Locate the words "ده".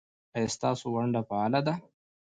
1.67-1.73